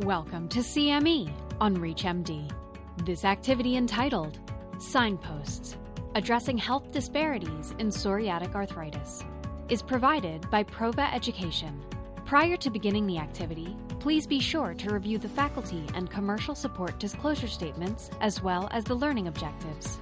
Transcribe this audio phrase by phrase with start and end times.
[0.00, 2.50] Welcome to CME on ReachMD.
[3.06, 4.38] This activity entitled
[4.74, 5.76] PsignPosts
[6.14, 9.24] Addressing Health Disparities in Psoriatic Arthritis
[9.70, 11.82] is provided by Prova Education.
[12.26, 16.98] Prior to beginning the activity, please be sure to review the faculty and commercial support
[16.98, 19.98] disclosure statements as well as the learning objectives.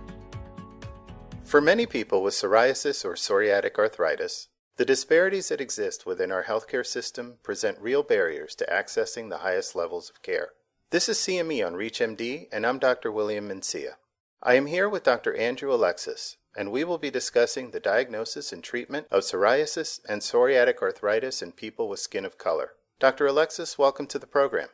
[1.44, 6.84] For many people with psoriasis or psoriatic arthritis, the disparities that exist within our healthcare
[6.84, 10.48] system present real barriers to accessing the highest levels of care.
[10.90, 13.12] This is CME on ReachMD, and I'm Dr.
[13.12, 13.94] William Mencia.
[14.42, 15.34] I am here with Dr.
[15.36, 20.82] Andrew Alexis, and we will be discussing the diagnosis and treatment of psoriasis and psoriatic
[20.82, 22.72] arthritis in people with skin of color.
[22.98, 23.26] Dr.
[23.26, 24.68] Alexis, welcome to the program.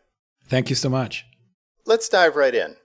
[0.47, 1.27] Thank you so much.
[1.85, 2.77] Let's dive right in.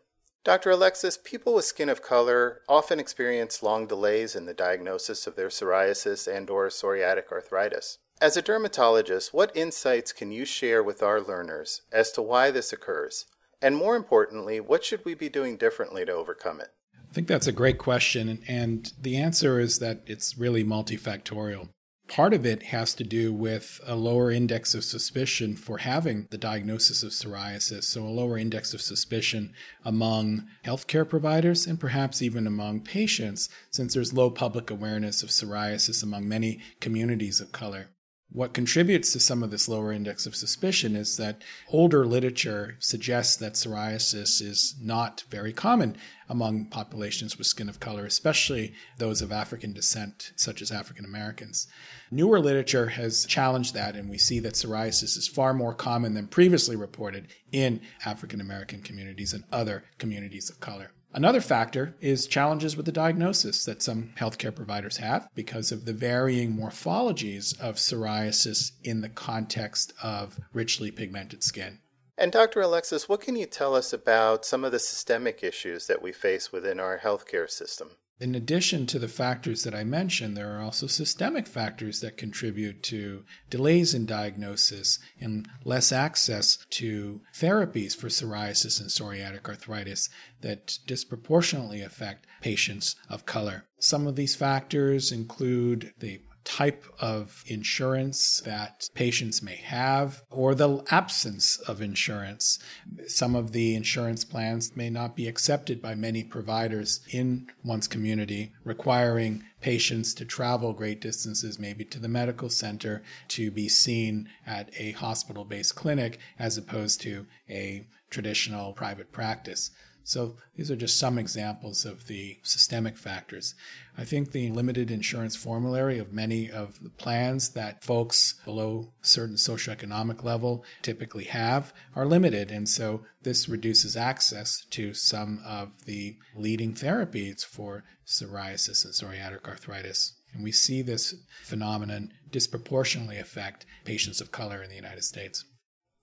[0.46, 0.70] Dr.
[0.70, 5.48] Alexis, people with skin of color often experience long delays in the diagnosis of their
[5.48, 7.98] psoriasis and or psoriatic arthritis.
[8.22, 12.72] As a dermatologist, what insights can you share with our learners as to why this
[12.72, 13.26] occurs?
[13.60, 16.70] And more importantly, what should we be doing differently to overcome it?
[17.10, 18.44] I think that's a great question.
[18.48, 21.70] And the answer is that it's really multifactorial.
[22.08, 26.38] Part of it has to do with a lower index of suspicion for having the
[26.38, 27.86] diagnosis of psoriasis.
[27.86, 29.54] So, a lower index of suspicion
[29.84, 36.04] among healthcare providers and perhaps even among patients, since there's low public awareness of psoriasis
[36.04, 37.90] among many communities of color.
[38.32, 43.38] What contributes to some of this lower index of suspicion is that older literature suggests
[43.38, 45.96] that psoriasis is not very common
[46.28, 51.68] among populations with skin of color, especially those of African descent, such as African Americans.
[52.12, 56.28] Newer literature has challenged that, and we see that psoriasis is far more common than
[56.28, 60.92] previously reported in African American communities and other communities of color.
[61.16, 65.94] Another factor is challenges with the diagnosis that some healthcare providers have because of the
[65.94, 71.80] varying morphologies of psoriasis in the context of richly pigmented skin.
[72.18, 72.60] And Dr.
[72.60, 76.52] Alexis, what can you tell us about some of the systemic issues that we face
[76.52, 77.92] within our healthcare system?
[78.20, 82.82] In addition to the factors that I mentioned, there are also systemic factors that contribute
[82.84, 90.10] to delays in diagnosis and less access to therapies for psoriasis and psoriatic arthritis
[90.42, 93.66] that disproportionately affect patients of color.
[93.80, 100.86] Some of these factors include the type of insurance that patients may have or the
[100.92, 102.60] absence of insurance.
[103.08, 108.54] Some of the insurance plans may not be accepted by many providers in one's community,
[108.64, 114.70] requiring patients to travel great distances, maybe to the medical center, to be seen at
[114.78, 119.72] a hospital based clinic as opposed to a traditional private practice.
[120.08, 123.56] So these are just some examples of the systemic factors.
[123.98, 129.36] I think the limited insurance formulary of many of the plans that folks below certain
[129.36, 132.52] socioeconomic level typically have are limited.
[132.52, 139.48] And so this reduces access to some of the leading therapies for psoriasis and psoriatic
[139.48, 140.14] arthritis.
[140.36, 145.46] And we see this phenomenon disproportionately affect patients of color in the United States.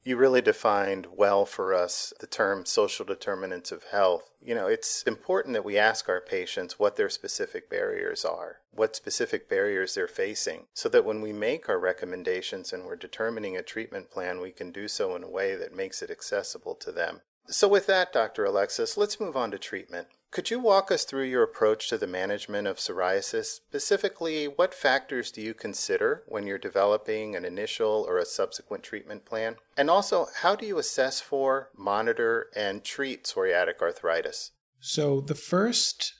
[0.04, 4.30] You really defined well for us the term social determinants of health.
[4.42, 8.96] You know, it's important that we ask our patients what their specific barriers are, what
[8.96, 13.62] specific barriers they're facing, so that when we make our recommendations and we're determining a
[13.62, 17.20] treatment plan, we can do so in a way that makes it accessible to them.
[17.48, 18.44] So, with that, Dr.
[18.44, 20.08] Alexis, let's move on to treatment.
[20.30, 23.56] Could you walk us through your approach to the management of psoriasis?
[23.56, 29.26] Specifically, what factors do you consider when you're developing an initial or a subsequent treatment
[29.26, 29.56] plan?
[29.76, 34.52] And also, how do you assess for, monitor, and treat psoriatic arthritis?
[34.80, 36.14] So, the first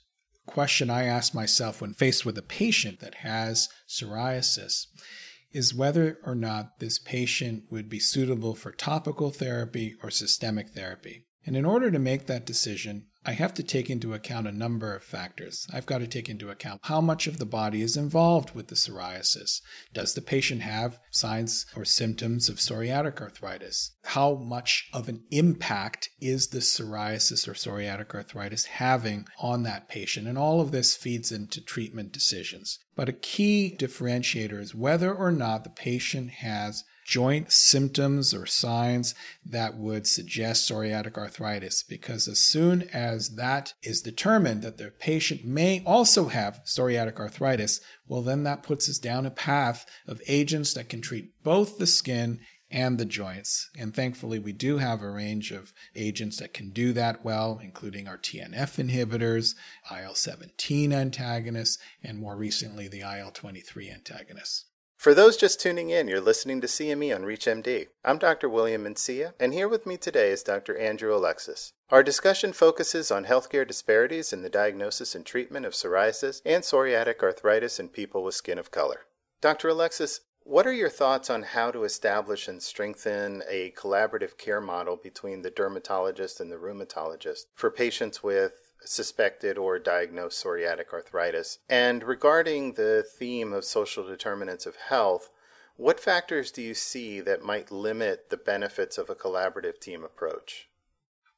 [0.45, 4.85] question I ask myself when faced with a patient that has psoriasis
[5.53, 11.25] is whether or not this patient would be suitable for topical therapy or systemic therapy.
[11.45, 14.93] And in order to make that decision, I have to take into account a number
[14.93, 15.65] of factors.
[15.71, 18.75] I've got to take into account how much of the body is involved with the
[18.75, 19.61] psoriasis.
[19.93, 23.91] Does the patient have signs or symptoms of psoriatic arthritis?
[24.03, 30.27] How much of an impact is the psoriasis or psoriatic arthritis having on that patient?
[30.27, 32.79] And all of this feeds into treatment decisions.
[32.95, 39.15] But a key differentiator is whether or not the patient has joint symptoms or signs
[39.45, 45.43] that would suggest psoriatic arthritis because as soon as that is determined that the patient
[45.45, 50.73] may also have psoriatic arthritis, well, then that puts us down a path of agents
[50.73, 52.39] that can treat both the skin
[52.73, 53.69] and the joints.
[53.77, 58.07] And thankfully, we do have a range of agents that can do that well, including
[58.07, 59.53] our TNF inhibitors,
[59.95, 64.65] IL 17 antagonists, and more recently, the IL 23 antagonists.
[65.03, 67.87] For those just tuning in, you're listening to CME on ReachMD.
[68.05, 68.47] I'm Dr.
[68.47, 70.77] William Mencia, and here with me today is Dr.
[70.77, 71.73] Andrew Alexis.
[71.89, 77.21] Our discussion focuses on healthcare disparities in the diagnosis and treatment of psoriasis and psoriatic
[77.21, 79.01] arthritis in people with skin of color.
[79.41, 79.67] Dr.
[79.67, 84.95] Alexis, what are your thoughts on how to establish and strengthen a collaborative care model
[84.95, 91.59] between the dermatologist and the rheumatologist for patients with suspected or diagnosed psoriatic arthritis.
[91.69, 95.29] And regarding the theme of social determinants of health,
[95.75, 100.67] what factors do you see that might limit the benefits of a collaborative team approach?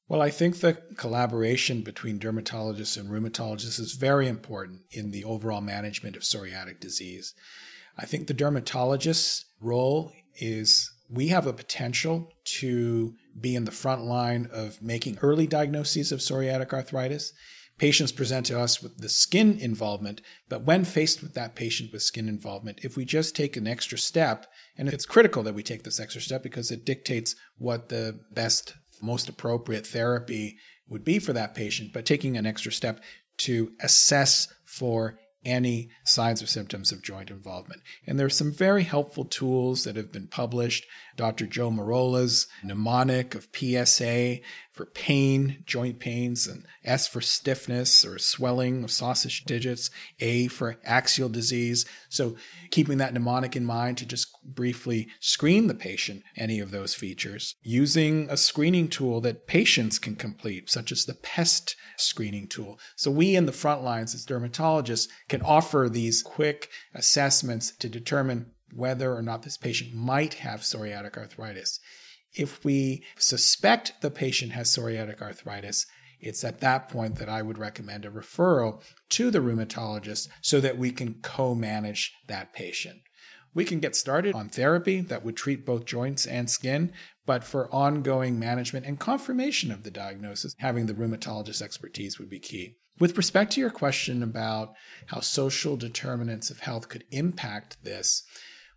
[0.08, 5.62] Well, I think the collaboration between dermatologists and rheumatologists is very important in the overall
[5.62, 7.34] management of psoriatic disease.
[7.98, 14.04] I think the dermatologist's role is we have a potential to be in the front
[14.04, 17.34] line of making early diagnoses of psoriatic arthritis.
[17.78, 22.02] Patients present to us with the skin involvement, but when faced with that patient with
[22.02, 24.46] skin involvement, if we just take an extra step,
[24.78, 28.76] and it's critical that we take this extra step because it dictates what the best,
[29.02, 30.58] most appropriate therapy
[30.88, 33.02] would be for that patient, but taking an extra step
[33.38, 37.82] to assess for any signs or symptoms of joint involvement.
[38.06, 40.86] And there are some very helpful tools that have been published.
[41.16, 41.46] Dr.
[41.46, 44.40] Joe Merola's mnemonic of PSA
[44.72, 49.90] for pain, joint pains, and S for stiffness or swelling of sausage digits,
[50.20, 51.86] A for axial disease.
[52.10, 52.36] So
[52.72, 57.56] keeping that mnemonic in mind to just briefly screen the patient any of those features
[57.62, 62.80] using a screening tool that patients can complete, such as the PEST screening tool.
[62.96, 68.52] So we in the front lines as dermatologists can offer these quick assessments to determine
[68.74, 71.80] whether or not this patient might have psoriatic arthritis.
[72.34, 75.86] If we suspect the patient has psoriatic arthritis,
[76.20, 80.78] it's at that point that I would recommend a referral to the rheumatologist so that
[80.78, 83.02] we can co manage that patient.
[83.56, 86.92] We can get started on therapy that would treat both joints and skin,
[87.26, 92.40] but for ongoing management and confirmation of the diagnosis, having the rheumatologist expertise would be
[92.40, 92.76] key.
[93.00, 94.74] With respect to your question about
[95.08, 98.24] how social determinants of health could impact this,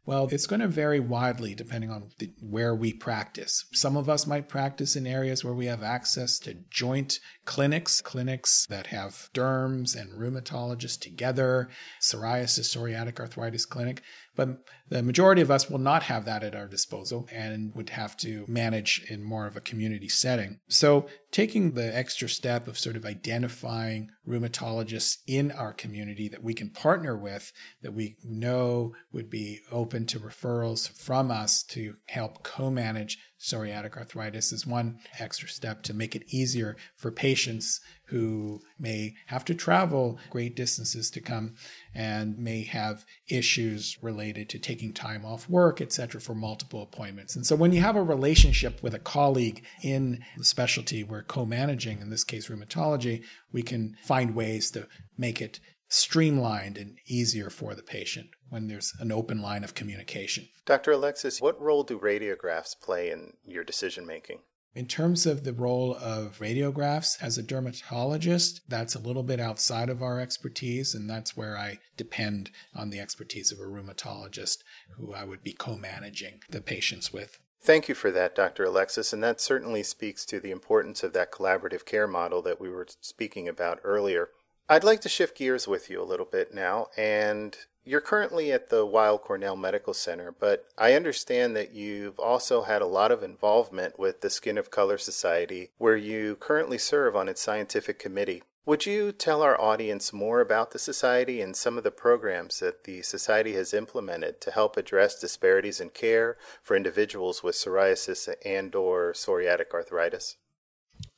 [0.08, 3.66] well, it's going to vary widely depending on the, where we practice.
[3.74, 8.64] Some of us might practice in areas where we have access to joint clinics, clinics
[8.70, 11.68] that have derms and rheumatologists together,
[12.00, 14.00] psoriasis, psoriatic arthritis clinic.
[14.38, 18.16] But the majority of us will not have that at our disposal and would have
[18.18, 20.60] to manage in more of a community setting.
[20.68, 26.54] So, taking the extra step of sort of identifying rheumatologists in our community that we
[26.54, 27.52] can partner with,
[27.82, 33.96] that we know would be open to referrals from us to help co manage psoriatic
[33.96, 39.54] arthritis is one extra step to make it easier for patients who may have to
[39.54, 41.54] travel great distances to come
[41.94, 47.36] and may have issues related to taking time off work, etc., for multiple appointments.
[47.36, 52.00] And so when you have a relationship with a colleague in the specialty we're co-managing,
[52.00, 57.74] in this case rheumatology, we can find ways to make it streamlined and easier for
[57.74, 60.48] the patient when there's an open line of communication.
[60.64, 60.92] Dr.
[60.92, 64.40] Alexis, what role do radiographs play in your decision making?
[64.74, 69.88] In terms of the role of radiographs as a dermatologist, that's a little bit outside
[69.88, 74.58] of our expertise, and that's where I depend on the expertise of a rheumatologist
[74.96, 77.40] who I would be co managing the patients with.
[77.60, 78.64] Thank you for that, Dr.
[78.64, 82.68] Alexis, and that certainly speaks to the importance of that collaborative care model that we
[82.68, 84.28] were speaking about earlier.
[84.70, 87.56] I'd like to shift gears with you a little bit now and
[87.88, 92.82] you're currently at the Weill Cornell Medical Center, but I understand that you've also had
[92.82, 97.30] a lot of involvement with the Skin of Color Society, where you currently serve on
[97.30, 98.42] its scientific committee.
[98.66, 102.84] Would you tell our audience more about the Society and some of the programs that
[102.84, 108.74] the Society has implemented to help address disparities in care for individuals with psoriasis and
[108.74, 110.36] or psoriatic arthritis?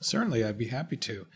[0.01, 1.27] Certainly, I'd be happy to.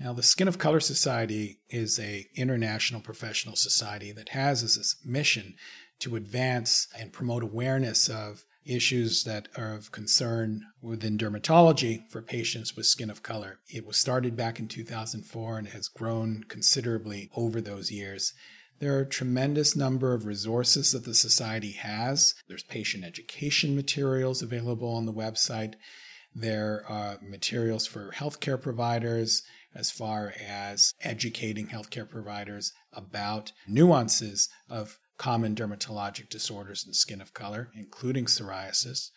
[0.00, 4.96] Now, the Skin of Color Society is a international professional society that has as its
[5.04, 5.54] mission
[6.00, 12.74] to advance and promote awareness of issues that are of concern within dermatology for patients
[12.74, 13.60] with skin of color.
[13.68, 18.32] It was started back in 2004 and has grown considerably over those years.
[18.80, 22.34] There are a tremendous number of resources that the society has.
[22.48, 25.74] There's patient education materials available on the website.
[26.34, 29.42] There are materials for healthcare providers
[29.74, 37.34] as far as educating healthcare providers about nuances of common dermatologic disorders and skin of
[37.34, 39.10] color, including psoriasis.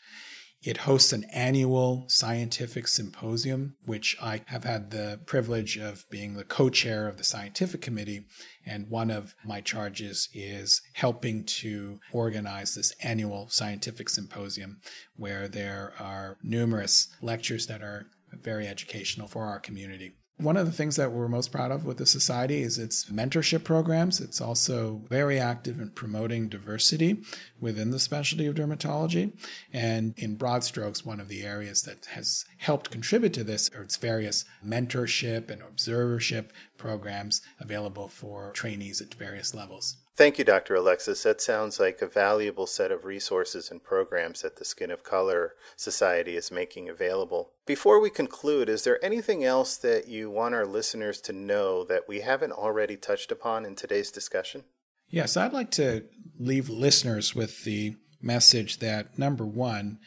[0.63, 6.43] It hosts an annual scientific symposium, which I have had the privilege of being the
[6.43, 8.25] co chair of the scientific committee.
[8.65, 14.81] And one of my charges is helping to organize this annual scientific symposium
[15.15, 20.16] where there are numerous lectures that are very educational for our community.
[20.39, 23.63] One of the things that we're most proud of with the Society is its mentorship
[23.63, 24.19] programs.
[24.19, 27.23] It's also very active in promoting diversity
[27.59, 29.33] within the specialty of dermatology.
[29.73, 33.81] And in broad strokes, one of the areas that has helped contribute to this are
[33.81, 39.97] its various mentorship and observership programs available for trainees at various levels.
[40.17, 40.73] Thank you, Dr.
[40.73, 41.21] Alexis.
[41.21, 45.53] That sounds like a valuable set of resources and programs that the Skin of Color
[45.75, 47.51] Society is making available.
[47.67, 52.07] Before we conclude, is there anything else that you want our listeners to know that
[52.07, 54.63] we haven't already touched upon in today's discussion?
[55.07, 56.05] Yes, I'd like to
[56.39, 59.99] leave listeners with the message that number one,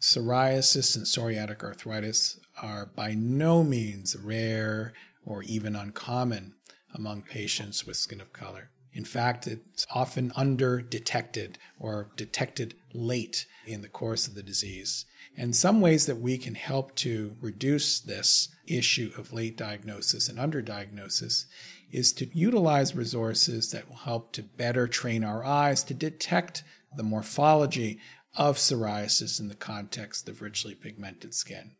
[0.00, 4.92] psoriasis and psoriatic arthritis are by no means rare
[5.24, 6.54] or even uncommon
[6.94, 8.70] among patients with skin of color.
[8.96, 15.04] In fact, it's often under detected or detected late in the course of the disease.
[15.36, 20.38] And some ways that we can help to reduce this issue of late diagnosis and
[20.38, 21.44] underdiagnosis
[21.92, 26.64] is to utilize resources that will help to better train our eyes to detect
[26.96, 27.98] the morphology
[28.34, 31.72] of psoriasis in the context of richly pigmented skin.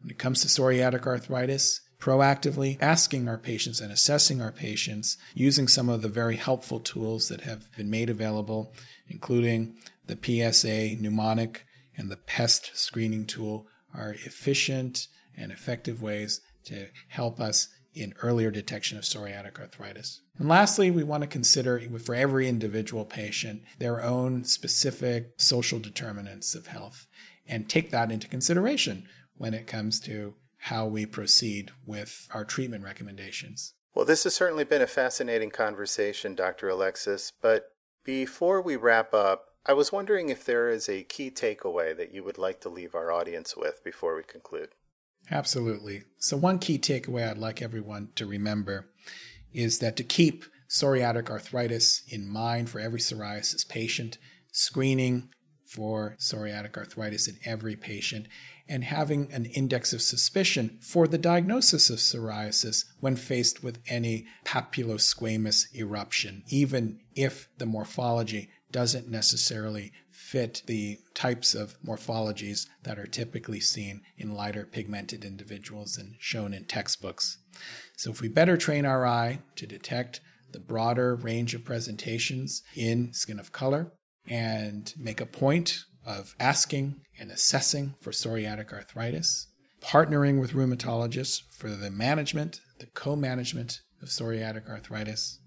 [0.00, 5.66] When it comes to psoriatic arthritis, proactively asking our patients and assessing our patients using
[5.66, 8.72] some of the very helpful tools that have been made available,
[9.08, 9.76] including
[10.06, 11.64] the PSA mnemonic
[11.96, 18.50] and the PEST screening tool, are efficient and effective ways to help us in earlier
[18.50, 20.20] detection of psoriatic arthritis.
[20.38, 26.54] And lastly, we want to consider for every individual patient their own specific social determinants
[26.54, 27.06] of health
[27.46, 30.34] and take that into consideration when it comes to
[30.68, 33.72] how we proceed with our treatment recommendations.
[33.94, 36.68] Well, this has certainly been a fascinating conversation, Dr.
[36.68, 37.32] Alexis.
[37.40, 37.72] But
[38.04, 42.22] before we wrap up, I was wondering if there is a key takeaway that you
[42.22, 44.68] would like to leave our audience with before we conclude.
[45.30, 46.04] Absolutely.
[46.18, 48.90] So, one key takeaway I'd like everyone to remember
[49.52, 54.18] is that to keep psoriatic arthritis in mind for every psoriasis patient,
[54.52, 55.30] screening
[55.66, 58.26] for psoriatic arthritis in every patient,
[58.68, 64.26] and having an index of suspicion for the diagnosis of psoriasis when faced with any
[64.44, 73.06] papulosquamous eruption, even if the morphology doesn't necessarily fit the types of morphologies that are
[73.06, 77.38] typically seen in lighter pigmented individuals and shown in textbooks.
[77.96, 80.20] So, if we better train our eye to detect
[80.52, 83.92] the broader range of presentations in skin of color
[84.28, 89.46] and make a point of asking and assessing for psoriatic arthritis,
[89.82, 95.38] partnering with rheumatologists for the management, the co management of psoriatic arthritis,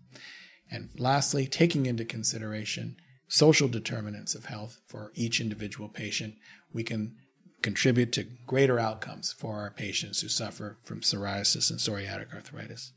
[0.69, 2.95] and lastly, taking into consideration
[3.27, 6.35] social determinants of health for each individual patient,
[6.73, 7.15] we can
[7.61, 12.93] contribute to greater outcomes for our patients who suffer from psoriasis and psoriatic arthritis.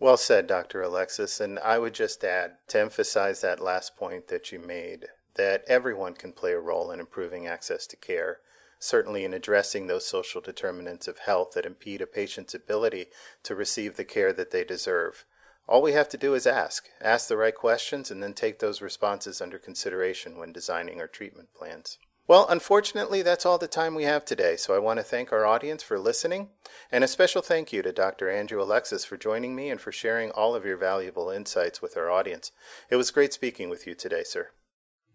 [0.00, 0.82] Well said, Dr.
[0.82, 1.40] Alexis.
[1.40, 5.06] And I would just add to emphasize that last point that you made
[5.38, 8.40] that everyone can play a role in improving access to care,
[8.78, 13.06] certainly in addressing those social determinants of health that impede a patient's ability
[13.44, 15.24] to receive the care that they deserve.
[15.66, 18.82] All we have to do is ask, ask the right questions, and then take those
[18.82, 21.98] responses under consideration when designing our treatment plans.
[22.26, 25.46] Well, unfortunately, that's all the time we have today, so I want to thank our
[25.46, 26.50] audience for listening,
[26.92, 28.28] and a special thank you to Dr.
[28.28, 32.10] Andrew Alexis for joining me and for sharing all of your valuable insights with our
[32.10, 32.52] audience.
[32.90, 34.50] It was great speaking with you today, sir.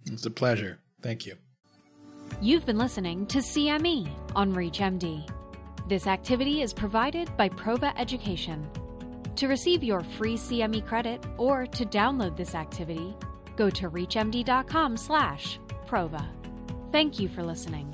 [0.06, 0.80] It's a pleasure.
[1.02, 1.36] Thank you.
[2.42, 5.30] You've been listening to CME on ReachMD.
[5.88, 8.68] This activity is provided by Prova Education.
[9.36, 13.16] To receive your free CME credit or to download this activity,
[13.56, 16.26] go to reachmd.com/prova.
[16.92, 17.94] Thank you for listening.